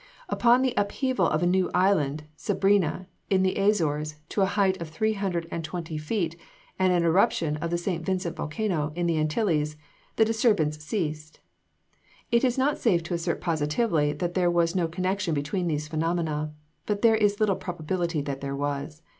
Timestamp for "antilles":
9.19-9.77